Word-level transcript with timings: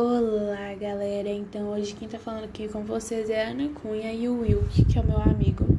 Olá, 0.00 0.76
galera. 0.80 1.28
Então, 1.28 1.70
hoje 1.70 1.92
quem 1.92 2.06
tá 2.06 2.20
falando 2.20 2.44
aqui 2.44 2.68
com 2.68 2.84
vocês 2.84 3.28
é 3.28 3.44
a 3.44 3.48
Ana 3.48 3.68
Cunha 3.70 4.12
e 4.12 4.28
o 4.28 4.42
Wilk, 4.42 4.84
que 4.84 4.96
é 4.96 5.02
o 5.02 5.04
meu 5.04 5.20
amigo. 5.20 5.76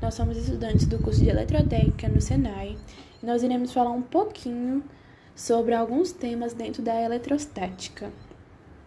Nós 0.00 0.14
somos 0.14 0.38
estudantes 0.38 0.86
do 0.86 0.98
curso 0.98 1.22
de 1.22 1.28
Eletrotécnica 1.28 2.08
no 2.08 2.18
Senai 2.18 2.78
e 3.22 3.26
nós 3.26 3.42
iremos 3.42 3.70
falar 3.70 3.90
um 3.90 4.00
pouquinho 4.00 4.82
sobre 5.36 5.74
alguns 5.74 6.12
temas 6.12 6.54
dentro 6.54 6.80
da 6.80 6.98
eletrostática. 6.98 8.10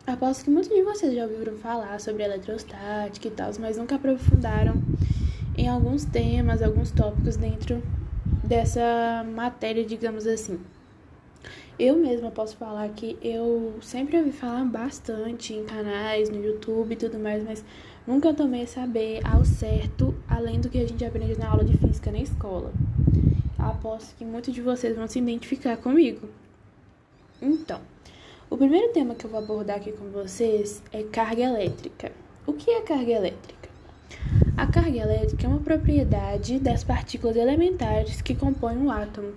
Aposto 0.07 0.45
que 0.45 0.49
muitos 0.49 0.73
de 0.73 0.81
vocês 0.81 1.13
já 1.13 1.25
ouviram 1.25 1.57
falar 1.57 1.99
sobre 1.99 2.23
eletrostática 2.23 3.27
e 3.27 3.31
tal, 3.31 3.51
mas 3.59 3.77
nunca 3.77 3.97
aprofundaram 3.97 4.81
em 5.55 5.69
alguns 5.69 6.05
temas, 6.05 6.59
alguns 6.63 6.89
tópicos 6.89 7.37
dentro 7.37 7.83
dessa 8.43 9.23
matéria, 9.31 9.85
digamos 9.85 10.25
assim. 10.25 10.59
Eu 11.83 11.97
mesma 11.97 12.29
posso 12.29 12.55
falar 12.57 12.87
que 12.89 13.17
eu 13.23 13.73
sempre 13.81 14.15
ouvi 14.15 14.31
falar 14.31 14.63
bastante 14.65 15.55
em 15.55 15.65
canais, 15.65 16.29
no 16.29 16.35
YouTube 16.35 16.93
e 16.93 16.95
tudo 16.95 17.17
mais, 17.17 17.43
mas 17.43 17.65
nunca 18.05 18.31
tomei 18.35 18.67
saber 18.67 19.19
ao 19.25 19.43
certo, 19.43 20.13
além 20.29 20.61
do 20.61 20.69
que 20.69 20.77
a 20.77 20.87
gente 20.87 21.03
aprende 21.03 21.39
na 21.39 21.49
aula 21.49 21.63
de 21.63 21.75
física 21.79 22.11
na 22.11 22.19
escola. 22.19 22.71
Aposto 23.57 24.15
que 24.15 24.23
muitos 24.23 24.53
de 24.53 24.61
vocês 24.61 24.95
vão 24.95 25.07
se 25.07 25.17
identificar 25.17 25.75
comigo. 25.75 26.29
Então, 27.41 27.81
o 28.47 28.55
primeiro 28.55 28.93
tema 28.93 29.15
que 29.15 29.25
eu 29.25 29.31
vou 29.31 29.39
abordar 29.39 29.77
aqui 29.77 29.91
com 29.91 30.05
vocês 30.11 30.83
é 30.93 31.01
carga 31.01 31.41
elétrica. 31.41 32.11
O 32.45 32.53
que 32.53 32.69
é 32.69 32.81
carga 32.81 33.11
elétrica? 33.11 33.69
A 34.55 34.67
carga 34.67 34.99
elétrica 34.99 35.47
é 35.47 35.49
uma 35.49 35.59
propriedade 35.59 36.59
das 36.59 36.83
partículas 36.83 37.35
elementares 37.35 38.21
que 38.21 38.35
compõem 38.35 38.77
um 38.77 38.91
átomo, 38.91 39.33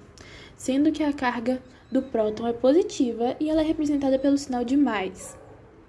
sendo 0.64 0.90
que 0.90 1.02
a 1.02 1.12
carga 1.12 1.60
do 1.92 2.00
próton 2.00 2.46
é 2.46 2.52
positiva 2.54 3.36
e 3.38 3.50
ela 3.50 3.60
é 3.60 3.64
representada 3.66 4.18
pelo 4.18 4.38
sinal 4.38 4.64
de 4.64 4.78
mais. 4.78 5.36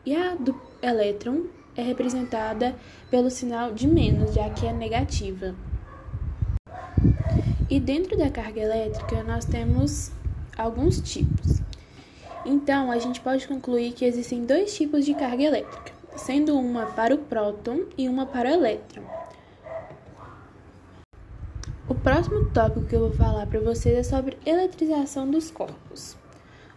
E 0.06 0.14
a 0.14 0.36
do 0.36 0.54
elétron 0.82 1.46
é 1.78 1.82
representada 1.82 2.76
pelo 3.10 3.30
sinal 3.30 3.72
de 3.72 3.88
menos, 3.88 4.34
já 4.34 4.50
que 4.50 4.68
é 4.68 4.74
negativa. 4.74 5.56
E 7.70 7.80
dentro 7.80 8.18
da 8.18 8.30
carga 8.30 8.60
elétrica 8.60 9.24
nós 9.24 9.46
temos 9.46 10.12
alguns 10.58 11.00
tipos. 11.00 11.62
Então, 12.46 12.92
a 12.92 13.00
gente 13.00 13.22
pode 13.22 13.48
concluir 13.48 13.94
que 13.94 14.04
existem 14.04 14.44
dois 14.44 14.76
tipos 14.76 15.06
de 15.06 15.14
carga 15.14 15.42
elétrica, 15.42 15.94
sendo 16.18 16.54
uma 16.60 16.88
para 16.88 17.16
o 17.16 17.20
próton 17.20 17.86
e 17.98 18.10
uma 18.10 18.26
para 18.26 18.50
o 18.50 18.54
elétron. 18.54 19.04
O 22.06 22.08
próximo 22.08 22.46
tópico 22.52 22.86
que 22.86 22.96
eu 22.96 23.00
vou 23.00 23.14
falar 23.14 23.48
para 23.48 23.60
vocês 23.60 23.98
é 23.98 24.04
sobre 24.04 24.38
eletrização 24.46 25.28
dos 25.28 25.50
corpos. 25.50 26.16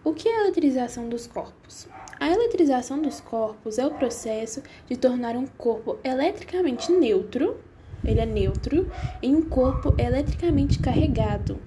O 0.03 0.15
que 0.15 0.27
é 0.27 0.41
eletrização 0.41 1.07
dos 1.07 1.27
corpos? 1.27 1.87
A 2.19 2.31
eletrização 2.31 3.03
dos 3.03 3.21
corpos 3.21 3.77
é 3.77 3.87
o 3.87 3.91
processo 3.91 4.63
de 4.89 4.97
tornar 4.97 5.37
um 5.37 5.47
corpo 5.47 5.99
eletricamente 6.03 6.91
neutro, 6.91 7.59
ele 8.03 8.21
é 8.21 8.25
neutro, 8.25 8.91
em 9.21 9.37
um 9.37 9.43
corpo 9.43 9.95
eletricamente 9.99 10.79
carregado. 10.79 11.59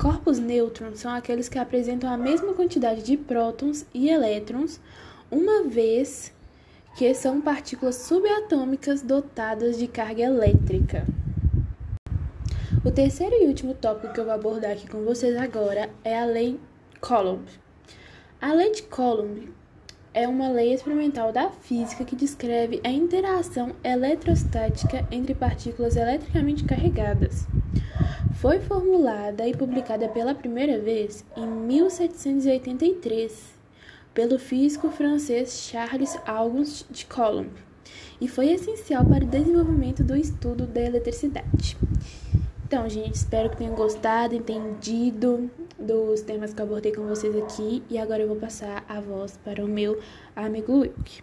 Corpos 0.00 0.38
nêutrons 0.38 0.98
são 0.98 1.12
aqueles 1.12 1.50
que 1.50 1.58
apresentam 1.58 2.10
a 2.10 2.16
mesma 2.16 2.54
quantidade 2.54 3.02
de 3.02 3.18
prótons 3.18 3.84
e 3.92 4.08
elétrons, 4.08 4.80
uma 5.30 5.64
vez 5.64 6.32
que 6.96 7.12
são 7.12 7.42
partículas 7.42 7.96
subatômicas 7.96 9.02
dotadas 9.02 9.76
de 9.76 9.86
carga 9.86 10.22
elétrica. 10.22 11.06
O 12.86 12.90
terceiro 12.92 13.34
e 13.34 13.48
último 13.48 13.74
tópico 13.74 14.14
que 14.14 14.20
eu 14.20 14.24
vou 14.24 14.32
abordar 14.32 14.70
aqui 14.70 14.88
com 14.88 15.02
vocês 15.02 15.36
agora 15.36 15.90
é 16.04 16.16
a 16.16 16.24
Lei 16.24 16.60
Coulomb. 17.00 17.44
A 18.40 18.52
Lei 18.52 18.70
de 18.70 18.84
Coulomb 18.84 19.52
é 20.14 20.28
uma 20.28 20.48
lei 20.48 20.72
experimental 20.72 21.32
da 21.32 21.50
física 21.50 22.04
que 22.04 22.14
descreve 22.14 22.80
a 22.84 22.88
interação 22.88 23.74
eletrostática 23.82 25.04
entre 25.10 25.34
partículas 25.34 25.96
eletricamente 25.96 26.62
carregadas. 26.62 27.48
Foi 28.34 28.60
formulada 28.60 29.48
e 29.48 29.56
publicada 29.56 30.08
pela 30.08 30.32
primeira 30.32 30.78
vez 30.78 31.24
em 31.36 31.44
1783 31.44 33.56
pelo 34.14 34.38
físico 34.38 34.90
francês 34.90 35.66
Charles 35.68 36.16
Auguste 36.24 36.86
de 36.88 37.04
Coulomb 37.04 37.50
e 38.20 38.28
foi 38.28 38.52
essencial 38.52 39.04
para 39.04 39.24
o 39.24 39.28
desenvolvimento 39.28 40.04
do 40.04 40.16
estudo 40.16 40.68
da 40.68 40.82
eletricidade. 40.82 41.76
Então, 42.66 42.88
gente, 42.90 43.14
espero 43.14 43.48
que 43.48 43.58
tenham 43.58 43.76
gostado, 43.76 44.34
entendido 44.34 45.48
dos 45.78 46.20
temas 46.22 46.52
que 46.52 46.60
eu 46.60 46.64
abordei 46.64 46.92
com 46.92 47.06
vocês 47.06 47.36
aqui. 47.36 47.84
E 47.88 47.96
agora 47.96 48.22
eu 48.22 48.26
vou 48.26 48.38
passar 48.38 48.84
a 48.88 49.00
voz 49.00 49.38
para 49.44 49.64
o 49.64 49.68
meu 49.68 50.02
amigo 50.34 50.80
Wilk. 50.80 51.22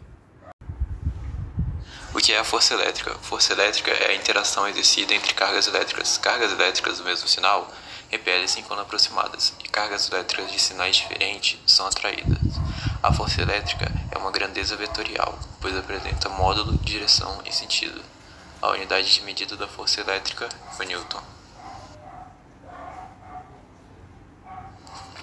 O 2.13 2.17
que 2.19 2.31
é 2.31 2.39
a 2.39 2.45
força 2.45 2.75
elétrica? 2.75 3.13
Força 3.15 3.51
elétrica 3.51 3.91
é 3.91 4.11
a 4.11 4.15
interação 4.15 4.65
exercida 4.69 5.13
entre 5.13 5.33
cargas 5.33 5.67
elétricas. 5.67 6.17
Cargas 6.17 6.53
elétricas 6.53 6.99
do 6.99 7.03
mesmo 7.03 7.27
sinal 7.27 7.69
repelem-se 8.09 8.61
quando 8.61 8.79
aproximadas, 8.79 9.53
e 9.65 9.67
cargas 9.67 10.09
elétricas 10.09 10.49
de 10.49 10.61
sinais 10.61 10.95
diferentes 10.95 11.59
são 11.67 11.85
atraídas. 11.87 12.37
A 13.01 13.11
força 13.11 13.41
elétrica 13.41 13.91
é 14.11 14.17
uma 14.17 14.31
grandeza 14.31 14.77
vetorial, 14.77 15.37
pois 15.59 15.75
apresenta 15.75 16.29
módulo, 16.29 16.77
direção 16.77 17.41
e 17.45 17.51
sentido. 17.51 18.01
A 18.63 18.69
unidade 18.69 19.13
de 19.13 19.21
medida 19.23 19.57
da 19.57 19.67
força 19.67 19.99
elétrica 19.99 20.47
foi 20.77 20.85
Newton. 20.85 21.21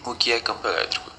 O 0.04 0.14
que 0.14 0.30
é 0.30 0.40
campo 0.40 0.68
elétrico? 0.68 1.10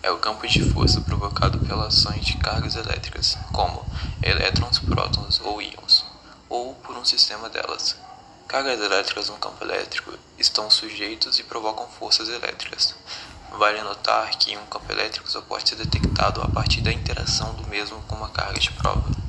É 0.00 0.08
o 0.08 0.18
campo 0.18 0.46
de 0.46 0.62
força 0.70 1.00
provocado 1.00 1.58
pelas 1.66 1.98
ações 1.98 2.24
de 2.24 2.36
cargas 2.36 2.76
elétricas, 2.76 3.36
como 3.52 3.84
elétrons, 4.22 4.78
prótons 4.78 5.40
ou 5.40 5.60
íons, 5.60 6.04
ou 6.48 6.76
por 6.76 6.96
um 6.96 7.04
sistema 7.04 7.48
delas. 7.48 7.96
Cargas 8.46 8.80
elétricas 8.80 9.28
no 9.28 9.36
campo 9.38 9.64
elétrico 9.64 10.16
estão 10.38 10.70
sujeitos 10.70 11.40
e 11.40 11.42
provocam 11.42 11.88
forças 11.88 12.28
elétricas. 12.28 12.94
Vale 13.50 13.82
notar 13.82 14.30
que 14.38 14.56
um 14.56 14.66
campo 14.66 14.92
elétrico 14.92 15.28
só 15.28 15.40
pode 15.40 15.68
ser 15.68 15.74
detectado 15.74 16.40
a 16.40 16.48
partir 16.48 16.82
da 16.82 16.92
interação 16.92 17.52
do 17.54 17.66
mesmo 17.66 18.00
com 18.02 18.14
uma 18.14 18.28
carga 18.28 18.60
de 18.60 18.70
prova. 18.70 19.23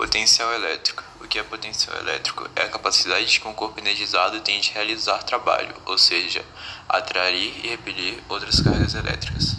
Potencial 0.00 0.50
elétrico. 0.54 1.04
O 1.22 1.28
que 1.28 1.38
é 1.38 1.42
potencial 1.42 1.94
elétrico? 1.98 2.48
É 2.56 2.62
a 2.62 2.68
capacidade 2.70 3.38
que 3.38 3.46
um 3.46 3.52
corpo 3.52 3.78
energizado 3.78 4.40
tem 4.40 4.58
de 4.58 4.70
realizar 4.70 5.22
trabalho, 5.24 5.74
ou 5.84 5.98
seja, 5.98 6.42
atrair 6.88 7.52
e 7.62 7.68
repelir 7.68 8.14
outras 8.26 8.62
cargas 8.62 8.94
elétricas. 8.94 9.56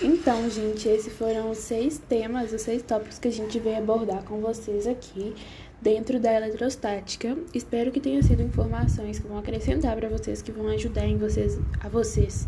Então, 0.00 0.48
gente, 0.48 0.88
esses 0.88 1.12
foram 1.18 1.50
os 1.50 1.58
seis 1.58 1.98
temas, 2.08 2.52
os 2.52 2.62
seis 2.62 2.84
tópicos 2.84 3.18
que 3.18 3.26
a 3.26 3.32
gente 3.32 3.58
veio 3.58 3.78
abordar 3.78 4.22
com 4.22 4.40
vocês 4.40 4.86
aqui 4.86 5.34
dentro 5.82 6.20
da 6.20 6.32
eletrostática. 6.32 7.36
Espero 7.52 7.90
que 7.90 7.98
tenham 7.98 8.22
sido 8.22 8.44
informações 8.44 9.18
que 9.18 9.26
vão 9.26 9.38
acrescentar 9.38 9.96
para 9.96 10.08
vocês, 10.08 10.40
que 10.40 10.52
vão 10.52 10.68
ajudar 10.68 11.04
em 11.04 11.18
vocês, 11.18 11.58
a 11.80 11.88
vocês 11.88 12.46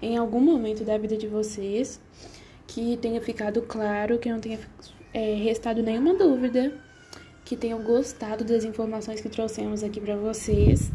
em 0.00 0.16
algum 0.16 0.40
momento 0.40 0.84
da 0.84 0.96
vida 0.96 1.18
de 1.18 1.26
vocês 1.26 2.00
que 2.66 2.96
tenha 2.96 3.20
ficado 3.20 3.62
claro, 3.62 4.18
que 4.18 4.30
não 4.30 4.40
tenha 4.40 4.58
é, 5.12 5.34
restado 5.34 5.82
nenhuma 5.82 6.14
dúvida, 6.14 6.72
que 7.44 7.56
tenham 7.56 7.82
gostado 7.82 8.44
das 8.44 8.64
informações 8.64 9.20
que 9.20 9.28
trouxemos 9.28 9.82
aqui 9.82 10.00
para 10.00 10.16
vocês. 10.16 10.90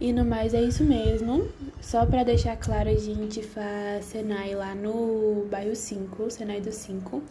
E 0.00 0.12
no 0.12 0.24
mais 0.24 0.54
é 0.54 0.62
isso 0.62 0.84
mesmo. 0.84 1.48
Só 1.80 2.06
para 2.06 2.22
deixar 2.22 2.56
claro, 2.56 2.88
a 2.88 2.94
gente 2.94 3.42
faz 3.42 4.04
Senai 4.04 4.54
lá 4.54 4.74
no 4.74 5.46
bairro 5.50 5.74
5, 5.74 6.30
Senai 6.30 6.60
do 6.60 6.70
5. 6.70 7.22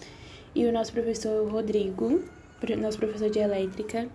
E 0.53 0.65
o 0.65 0.71
nosso 0.71 0.91
professor 0.91 1.49
Rodrigo, 1.49 2.21
nosso 2.77 2.97
professor 2.97 3.29
de 3.29 3.39
elétrica. 3.39 4.07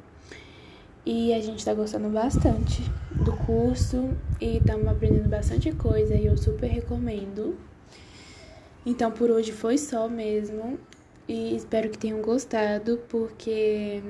E 1.04 1.32
a 1.34 1.40
gente 1.40 1.64
tá 1.64 1.74
gostando 1.74 2.08
bastante 2.10 2.82
do 3.24 3.32
curso 3.32 4.10
e 4.40 4.58
estamos 4.58 4.86
aprendendo 4.86 5.28
bastante 5.28 5.72
coisa 5.72 6.14
e 6.14 6.26
eu 6.26 6.36
super 6.36 6.68
recomendo. 6.68 7.56
Então 8.84 9.10
por 9.10 9.30
hoje 9.30 9.52
foi 9.52 9.78
só 9.78 10.08
mesmo. 10.08 10.78
E 11.28 11.54
espero 11.54 11.88
que 11.88 11.96
tenham 11.96 12.20
gostado, 12.20 12.98
porque 13.08 14.02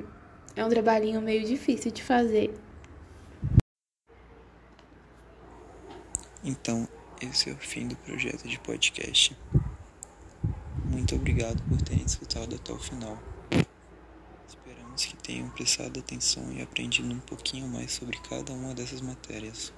é 0.57 0.65
um 0.65 0.69
trabalhinho 0.69 1.21
meio 1.21 1.45
difícil 1.45 1.93
de 1.93 2.03
fazer. 2.03 2.55
Então, 6.45 6.89
esse 7.21 7.51
é 7.51 7.53
o 7.53 7.57
fim 7.57 7.87
do 7.87 7.97
projeto 7.97 8.49
de 8.49 8.59
podcast. 8.59 9.37
Muito 10.85 11.15
obrigado 11.15 11.63
por 11.69 11.81
terem 11.83 12.05
escutado 12.05 12.57
até 12.57 12.73
o 12.73 12.79
final. 12.79 13.17
Esperamos 14.49 15.05
que 15.05 15.17
tenham 15.19 15.49
prestado 15.51 16.01
atenção 16.01 16.53
e 16.53 16.61
aprendido 16.61 17.15
um 17.15 17.21
pouquinho 17.21 17.69
mais 17.69 17.93
sobre 17.93 18.19
cada 18.29 18.53
uma 18.53 18.75
dessas 18.75 19.01
matérias. 19.01 19.73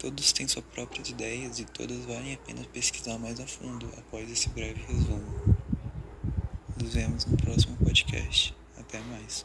Todos 0.00 0.32
têm 0.32 0.48
suas 0.48 0.64
próprias 0.64 1.10
ideias 1.10 1.58
e 1.58 1.66
todas 1.66 2.06
valem 2.06 2.32
a 2.32 2.38
pena 2.38 2.64
pesquisar 2.72 3.18
mais 3.18 3.38
a 3.38 3.46
fundo 3.46 3.86
após 3.98 4.30
esse 4.30 4.48
breve 4.48 4.80
resumo. 4.88 5.54
Nos 6.82 6.94
vemos 6.94 7.26
no 7.26 7.36
próximo 7.36 7.76
podcast. 7.76 8.56
Até 8.78 8.98
mais. 9.00 9.44